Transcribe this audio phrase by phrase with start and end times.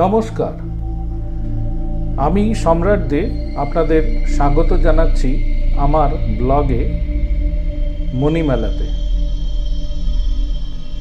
[0.00, 0.54] নমস্কার।
[2.26, 5.30] আমি সম্রাট দে আপনাদের স্বাগত জানাচ্ছি
[5.76, 6.82] আমার ব্লগে
[8.14, 8.86] মণিমেলাতে।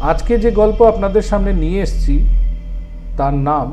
[0.01, 2.15] আজকে যে গল্প আপনাদের সামনে নিয়ে এসছি,
[3.17, 3.67] তার নাম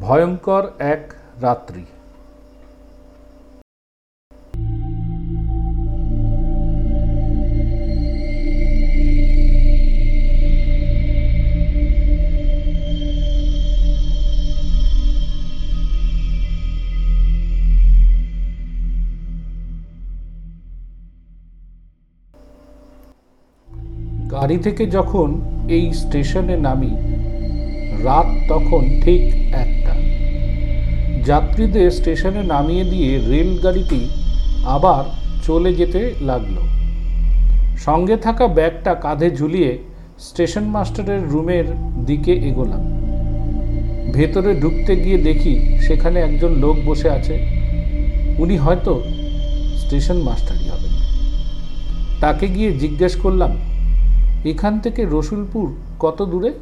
[0.00, 1.02] ভয়ঙ্কর এক
[1.42, 1.84] রাত্রি।
[24.50, 25.28] গাড়ি থেকে যখন
[25.68, 26.92] এই স্টেশনে নামি,
[28.02, 29.22] রাত তখন ঠিক
[29.54, 29.94] একটা।
[31.24, 34.00] যাত্রীদের স্টেশনে নামিয়ে দিয়ে রেলগাড়িটি
[34.66, 35.04] আবার
[35.46, 36.56] চলে যেতে লাগল।
[37.78, 39.78] সঙ্গে থাকা ব্যাগটা কাঁধে ঝুলিয়ে
[40.18, 41.64] স্টেশন মাস্টারের রুমের
[42.06, 42.82] দিকে এগোলাম।
[44.12, 47.34] ভেতরে ঢুকতে গিয়ে দেখি সেখানে একজন লোক বসে আছে।
[48.38, 48.92] উনি হয়তো
[49.76, 50.94] স্টেশন মাস্টারই হবেন।
[52.20, 53.52] তাকে গিয়ে জিজ্ঞেস করলাম
[54.44, 56.52] এখান থেকে রসুলপুর কত দূরে?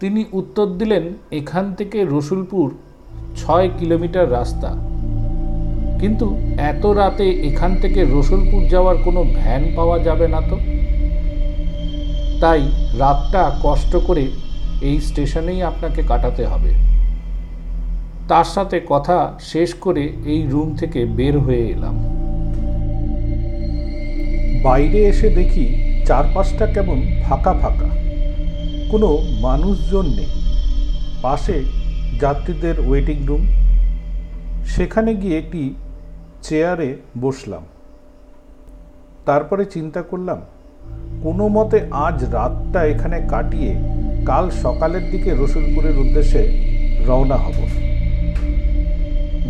[0.00, 2.74] তিনি উত্তর দিলেন, এখান থেকে রসুলপুর
[3.36, 4.76] ছয় কিলোমিটার রাস্তা।
[6.00, 10.58] কিন্তু এত রাতে এখান থেকে রসুলপুর যাওয়ার কোনো ভ্যান পাওয়া যাবে না তো?
[12.40, 12.62] তাই
[12.98, 14.30] রাতটা কষ্ট করে
[14.80, 16.74] এই স্টেশনেই আপনাকে কাটাতে হবে।
[18.28, 22.24] তার সাথে কথা শেষ করে এই রুম থেকে বের হয়ে এলাম।
[24.62, 27.88] বাইরে এসে দেখি চারপাশটা কেমন ফাঁকা ফাঁকা।
[28.90, 30.26] কোনো মানুষজন নেই।
[31.22, 31.64] পাশে
[32.20, 33.46] যাত্রীদের ওয়েটিং রুম
[34.66, 35.74] সেখানে গিয়ে একটি
[36.42, 37.62] চেয়ারে বসলাম।
[39.26, 40.40] তারপরে চিন্তা করলাম,
[41.22, 43.74] কোনো মতে আজ রাতটা এখানে কাটিয়ে
[44.24, 46.42] কাল সকালের দিকে রসুলপুরের উদ্দেশ্যে
[47.06, 47.58] রওনা হব।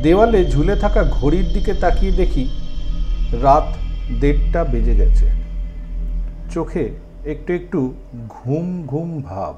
[0.02, 2.48] দেওয়ালে ঝুলে থাকা ঘড়ির দিকে তাকিয়ে দেখি
[3.42, 3.66] রাত
[4.21, 5.44] দেড়টা বেজে গেছে।
[6.50, 6.88] চোখে
[7.25, 7.94] একটু একটু
[8.28, 9.55] ঘুম ঘুম ভাব।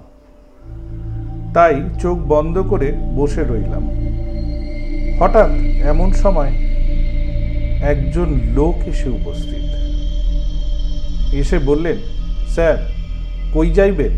[1.54, 3.90] তাই চোখ বন্ধ করে বসে রইলাম।
[5.20, 5.50] হঠাৎ
[5.86, 6.52] এমন সময়
[7.82, 9.56] একজন লোক এসে উপস্থিত।
[11.34, 11.96] এসে বললেন,
[12.48, 12.92] স্যার,
[13.54, 14.12] কই যাইবেন?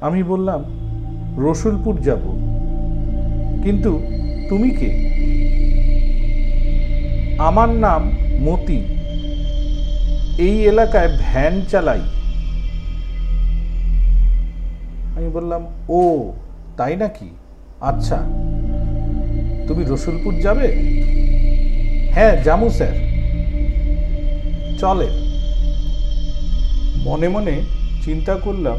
[0.00, 0.64] আমি বললাম,
[1.38, 2.20] রসুলপুর যাব।
[3.62, 4.02] কিন্তু
[4.48, 5.12] তুমি কে?
[7.38, 8.91] আমার নাম মতি
[10.38, 12.00] এই এলাকায় ভ্যান চালাই।
[15.16, 16.32] আমি বললাম, ও,
[16.76, 17.28] তাই নাকি?
[17.80, 18.16] আচ্ছা
[19.68, 20.72] তুমি রসুলপুর যাবে?
[22.12, 22.94] হ্যাঁ যাব, স্যার।
[24.78, 25.06] চলে।
[27.04, 27.60] মনে মনে
[28.04, 28.78] চিন্তা করলাম,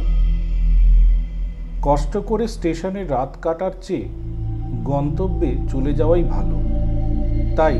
[1.82, 4.06] কষ্ট করে স্টেশনে রাত কাটার চেয়ে
[4.84, 6.62] গন্তব্যে চলে যাওয়াই ভালো।
[7.56, 7.80] তাই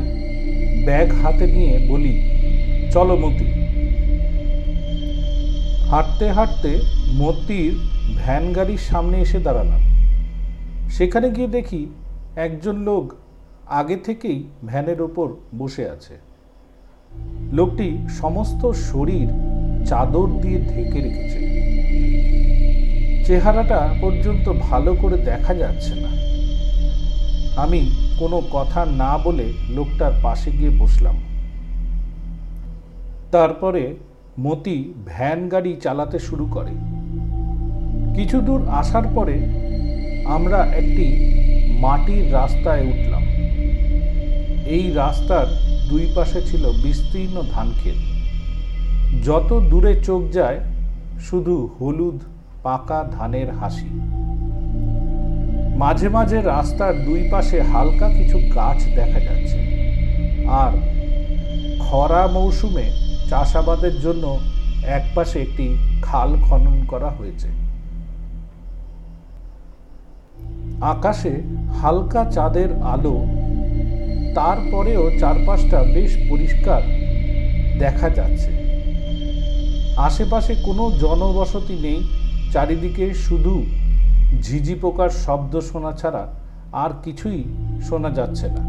[0.84, 2.30] ব্যাগ হাতে নিয়ে বলি,
[2.92, 3.63] চলো মতি।
[5.94, 6.80] হাঁটতে হাঁটতে
[7.14, 7.78] মতির
[8.16, 9.80] ভ্যান গাড়ির সামনে এসে দাঁড়ালাম।
[10.90, 11.86] সেখানে গিয়ে দেখি
[12.36, 13.12] একজন লোক
[13.66, 15.28] আগে থেকেই ভ্যানের ওপর
[15.58, 16.14] বসে আছে।
[17.52, 19.28] লোকটি সমস্ত শরীর
[19.86, 21.40] চাদর দিয়ে ঢেকে রেখেছে।
[23.24, 26.08] চেহারাটা পর্যন্ত ভালো করে দেখা যাচ্ছে না।
[27.62, 31.16] আমি কোনো কথা না বলে লোকটার পাশে গিয়ে বসলাম।
[33.32, 33.96] তারপরে
[34.40, 36.70] মতি ভ্যান গাড়ি চালাতে শুরু করে।
[38.14, 39.38] কিছু দূর আসার পরে
[40.24, 41.34] আমরা একটি
[41.80, 43.22] মাটির রাস্তায় উঠলাম।
[44.66, 45.46] এই রাস্তার
[45.88, 47.94] দুই পাশে ছিল বিস্তীর্ণ ধান ধানক্ষেত
[49.24, 50.60] যত দূরে চোখ যায়,
[51.20, 52.20] শুধু হলুদ,
[52.62, 53.88] পাকা ধানের হাসি।
[55.76, 59.58] মাঝে মাঝে রাস্তার দুই পাশে হালকা কিছু গাছ দেখা যাচ্ছে।
[60.46, 60.72] আর
[61.80, 64.38] খরা মৌসুমে চাষাবাদের জন্য
[64.86, 67.48] একপাশে একটি খাল খনন করা হয়েছে।
[70.80, 71.42] আকাশে
[71.82, 73.26] হালকা চাঁদের আলো,
[74.34, 76.82] তারপরেও চারপাশটা বেশ পরিষ্কার
[77.78, 78.50] দেখা যাচ্ছে।
[79.96, 82.00] আশেপাশে কোনো জনবসতি নেই,
[82.52, 83.66] চারিদিকে শুধু
[84.42, 86.26] ঝিঝি পোকার শব্দ শোনা ছাড়া
[86.72, 87.44] আর কিছুই
[87.82, 88.62] শোনা যাচ্ছে না।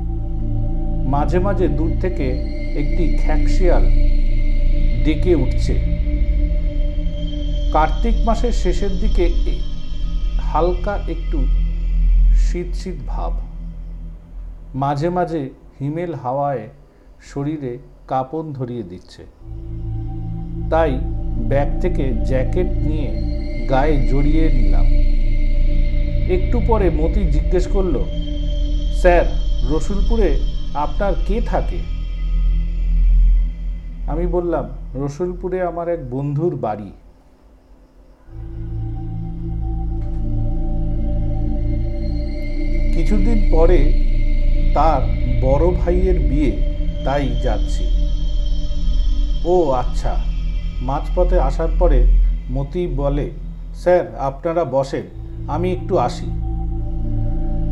[1.09, 2.25] মাঝে মাঝে দূর থেকে
[2.75, 4.14] একটি খ্যাকশিয়াল
[5.05, 5.73] ডেকে উঠছে।
[7.73, 9.25] কার্তিক মাসের শেষের দিকে
[10.39, 11.45] হালকা একটু
[12.35, 13.33] শীত শীত ভাব।
[14.75, 15.49] মাঝে মাঝে
[15.79, 16.69] হিমেল হাওয়ায়
[17.21, 19.25] শরীরে কাঁপন ধরিয়ে দিচ্ছে।
[20.69, 20.99] তাই
[21.49, 23.09] ব্যাগ থেকে জ্যাকেট নিয়ে
[23.69, 24.85] গায়ে জড়িয়ে নিলাম।
[26.31, 27.95] একটু পরে মতি জিজ্ঞেস করল,
[29.01, 29.25] স্যার,
[29.71, 30.39] রসুলপুরে
[30.73, 31.77] আপনার কে থাকে?
[34.07, 36.91] আমি বললাম রসুলপুরে আমার এক বন্ধুর বাড়ি।
[42.93, 43.79] কিছুদিন পরে
[44.73, 45.01] তার
[45.41, 46.51] বড় ভাইয়ের বিয়ে,
[47.05, 47.85] তাই যাচ্ছি।
[49.45, 50.17] ও আচ্ছা
[50.81, 52.07] মাঝপথে আসার পরে
[52.51, 53.29] মতি বলে,
[53.75, 55.03] স্যার, আপনারা বসেন,
[55.47, 56.25] আমি একটু আসি।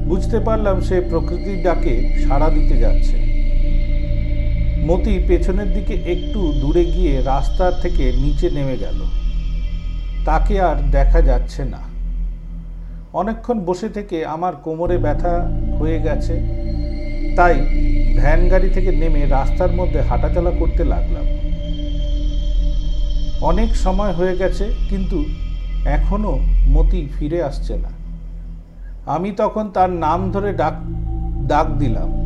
[0.08, 3.23] বুঝতে পারলাম সে প্রকৃতির ডাকে সাড়া দিতে যাচ্ছে।
[4.94, 9.00] মতি পেছনের দিকে একটু দূরে গিয়ে রাস্তা থেকে নিচে নেমে গেল।
[10.26, 11.78] তাকে আর দেখা যাচ্ছে না।
[13.14, 15.50] অনেকক্ষণ বসে থেকে আমার কোমরে ব্যথা
[15.80, 16.34] হয়ে গেছে,
[17.36, 17.56] তাই
[18.18, 21.26] ভ্যান গাড়ি থেকে নেমে রাস্তার মধ্যে হাঁটাচলা করতে লাগলাম।
[23.42, 25.26] অনেক সময় হয়ে গেছে, কিন্তু
[25.86, 27.92] এখনও মতি ফিরে আসছে না।
[29.06, 30.74] আমি তখন তার নাম ধরে ডাক
[31.48, 32.23] ডাক দিলাম।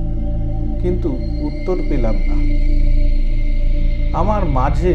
[0.82, 1.10] কিন্তু
[1.48, 2.38] উত্তর পেলাম না।
[4.22, 4.94] আমার মাঝে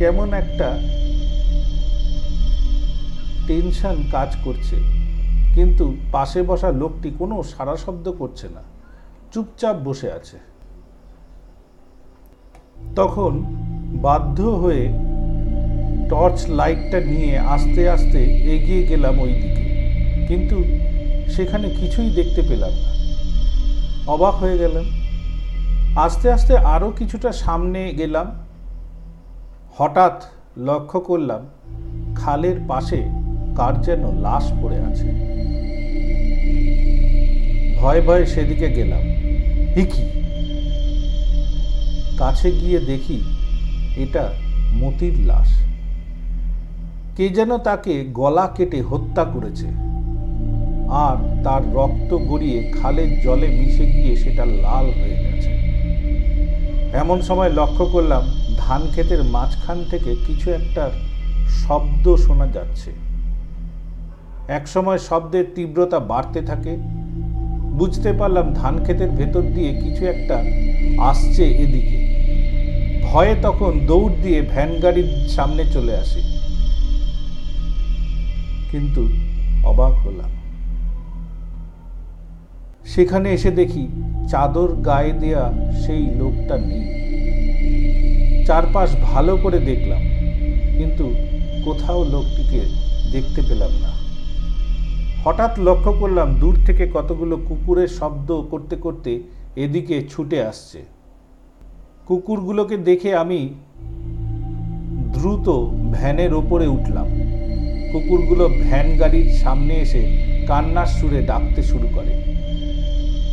[0.00, 0.68] কেমন একটা
[3.46, 4.76] টেনশন কাজ করছে,
[5.56, 8.62] কিন্তু পাশে বসা লোকটি কোনো সারা শব্দ করছে না,
[9.32, 10.38] চুপচাপ বসে আছে।
[12.98, 13.32] তখন
[14.06, 14.84] বাধ্য হয়ে
[16.10, 18.20] টর্চ লাইটটা নিয়ে আস্তে আস্তে
[18.54, 19.64] এগিয়ে গেলাম ওই দিকে
[20.28, 20.56] কিন্তু
[21.34, 22.90] সেখানে কিছুই দেখতে পেলাম না।
[24.14, 24.86] অবাক হয়ে গেলাম।
[25.96, 28.30] আস্তে আস্তে আরও কিছুটা সামনে গেলাম।
[29.78, 30.24] হঠাৎ
[30.56, 31.46] লক্ষ্য করলাম,
[32.14, 33.02] খালের পাশে
[33.56, 35.04] কার যেন লাশ পড়ে আছে।
[37.80, 39.00] ভয়ে ভয়ে সেদিকে গেলাম।
[39.76, 40.02] হিকি
[42.18, 43.22] কাছে গিয়ে দেখি
[43.96, 44.32] এটা
[44.74, 45.64] মতির লাশ।
[47.16, 49.66] কে যেন তাকে গলা কেটে হত্যা করেছে।
[50.88, 55.61] আর তার রক্ত গড়িয়ে খালের জলে মিশে গিয়ে সেটা লাল হয়ে গেছে।
[56.92, 58.22] এমন সময় লক্ষ্য করলাম
[58.58, 60.90] ধান ক্ষেতের মাঝখান থেকে কিছু একটা
[61.48, 62.92] শব্দ শোনা যাচ্ছে।
[64.48, 66.76] একসময় শব্দের তীব্রতা বাড়তে থাকে।
[67.78, 70.44] বুঝতে পারলাম ধান ক্ষেতের ভেতর দিয়ে কিছু একটা
[71.02, 72.02] আসছে এদিকে।
[73.04, 76.20] ভয়ে তখন দৌড় দিয়ে ভ্যান গাড়ির সামনে চলে আসি।
[78.70, 79.08] কিন্তু
[79.64, 80.41] অবাক হলাম।
[82.86, 83.88] সেখানে এসে দেখি
[84.28, 85.52] চাদর গায়ে দেয়া
[85.82, 86.84] সেই লোকটা নেই।
[88.46, 90.02] চারপাশ ভালো করে দেখলাম,
[90.78, 91.14] কিন্তু
[91.64, 92.60] কোথাও লোকটিকে
[93.12, 93.90] দেখতে পেলাম না।
[95.24, 99.22] হঠাৎ লক্ষ্য করলাম দূর থেকে কতগুলো কুকুরের শব্দ করতে করতে
[99.56, 100.82] এদিকে ছুটে আসছে।
[102.06, 103.54] কুকুরগুলোকে দেখে আমি
[105.12, 105.48] দ্রুত
[105.92, 107.08] ভ্যানের ওপরে উঠলাম।
[107.92, 110.02] কুকুরগুলো ভ্যান গাড়ির সামনে এসে
[110.46, 112.31] কান্নার সুরে ডাকতে শুরু করে।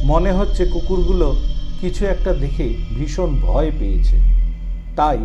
[0.03, 1.35] মনে হচ্ছে কুকুরগুলো
[1.81, 4.17] কিছু একটা দেখে ভীষণ ভয় পেয়েছে।
[4.95, 5.17] তাই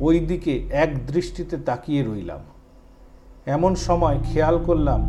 [0.00, 2.38] ওই দিকে এক দৃষ্টিতে তাকিয়ে রইলাম।
[3.46, 5.00] এমন সময় খেয়াল করলাম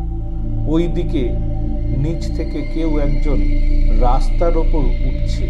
[0.68, 1.30] ওই দিকে
[1.98, 3.40] নিচ থেকে কেউ একজন
[4.00, 5.46] রাস্তার ওপর উঠছে।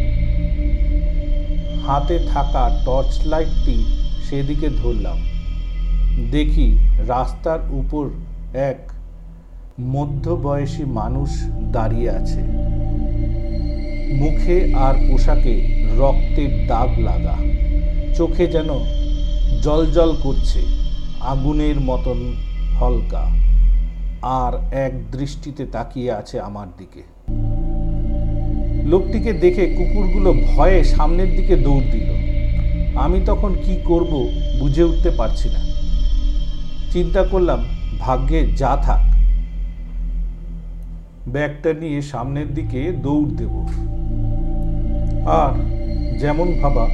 [1.87, 3.85] হাতে থাকা টর্চ লাইটটি
[4.29, 5.17] সেদিকে ধরলাম।
[6.31, 6.77] দেখি
[7.07, 8.09] রাস্তার উপর
[8.53, 8.91] এক
[9.79, 11.29] মধ্যবয়সী মানুষ
[11.71, 12.41] দাঁড়িয়ে আছে।
[14.13, 17.35] মুখে আর পোশাকে রক্তের দাগ লাগা।
[18.15, 18.69] চোখে যেন
[19.93, 20.61] জল করছে,
[21.21, 22.35] আগুনের মতন
[22.79, 23.29] হলকা।
[24.21, 27.01] আর এক দৃষ্টিতে তাকিয়ে আছে আমার দিকে।
[28.85, 32.09] লোকটিকে দেখে কুকুরগুলো ভয়ে সামনের দিকে দৌড় দিল।
[32.97, 35.59] আমি তখন কি করব বুঝে উঠতে পারছি না।
[36.91, 37.63] চিন্তা করলাম,
[37.99, 39.16] ভাগ্যে যা থাক
[41.27, 43.67] ব্যাগটা নিয়ে সামনের দিকে দৌড় দেব।
[45.27, 45.53] আর
[46.19, 46.85] যেমন ভাবা,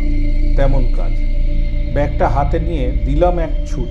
[0.58, 1.12] তেমন কাজ।
[1.94, 3.88] ব্যাগটা হাতে নিয়ে দিলাম এক ছুট।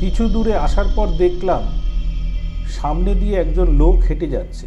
[0.00, 1.62] কিছু দূরে আসার পর দেখলাম,
[2.68, 4.66] সামনে দিয়ে একজন লোক হেঁটে যাচ্ছে।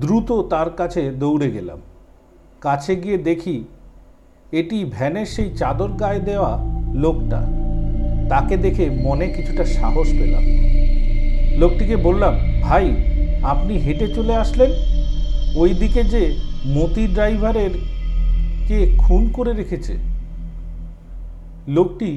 [0.00, 1.78] দ্রুত তার কাছে দৌড়ে গেলাম।
[2.60, 3.64] কাছে গিয়ে দেখি,
[4.52, 6.58] এটি ভ্যানের সেই চাদর গায়ে দেওয়া
[6.94, 7.40] লোকটা।
[8.28, 10.44] তাকে দেখে মনে কিছুটা সাহস পেলাম।
[11.58, 12.96] লোকটিকে বললাম, ভাই
[13.44, 14.70] আপনি হেঁটে চলে আসলেন
[15.56, 16.22] ওই দিকে যে
[16.66, 17.70] মতি ড্রাইভারের
[18.68, 19.94] কে খুন করে রেখেছে।
[21.68, 22.10] লোকটি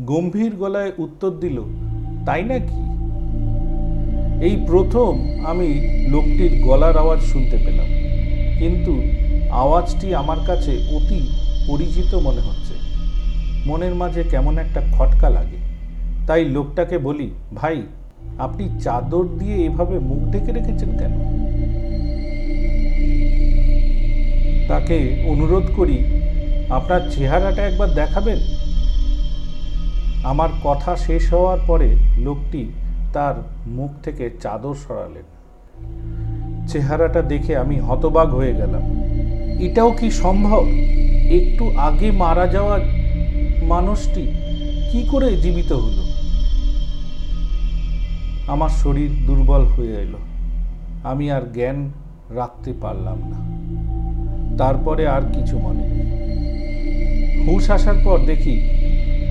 [0.00, 1.58] গম্ভীর গলায় উত্তর দিল,
[2.26, 2.78] তাই নাকি?
[4.46, 5.12] এই প্রথম
[5.46, 5.68] আমি
[6.08, 7.88] লোকটির গলার আওয়াজ শুনতে পেলাম,
[8.58, 8.92] কিন্তু
[9.50, 11.20] আওয়াজটি আমার কাছে অতি
[11.66, 12.74] পরিচিত মনে হচ্ছে।
[13.66, 15.58] মনের মাঝে কেমন একটা খটকা লাগে।
[16.26, 17.82] তাই লোকটাকে বলি, ভাই
[18.38, 21.38] আপনি চাদর দিয়ে এভাবে মুখ ঢেকে রেখেছেন কেন?
[24.68, 26.04] তাকে অনুরোধ করি,
[26.70, 28.38] আপনার চেহারাটা একবার দেখাবেন।
[30.24, 32.72] আমার কথা শেষ হওয়ার পরে লোকটি
[33.12, 33.34] তার
[33.66, 35.22] মুখ থেকে চাদর সরালেন।
[36.68, 39.04] চেহারাটা দেখে আমি হতবাক হয়ে গেলাম।
[39.60, 40.66] এটাও কি সম্ভব?
[41.30, 42.78] একটু আগে মারা যাওয়া
[43.62, 44.22] মানুষটি
[44.92, 46.07] কি করে জীবিত হলো?
[48.48, 50.18] আমার শরীর দুর্বল হয়ে এলো।
[51.04, 51.92] আমি আর জ্ঞান
[52.30, 53.38] রাখতে পারলাম না।
[54.56, 56.08] তারপরে আর কিছু মনে নেই।
[57.46, 58.54] হুঁশ আসার পর দেখি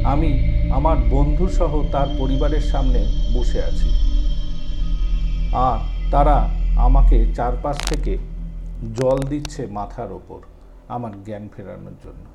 [0.04, 0.30] আমি
[0.72, 3.90] আমার বন্ধু সহ তার পরিবারের সামনে বসে আছি।
[5.54, 5.80] আর
[6.12, 8.18] তারা আমাকে চারপাশ থেকে
[8.96, 10.40] জল দিচ্ছে মাথার ওপর
[10.88, 12.26] আমার জ্ঞান ফেরানোর জন্য।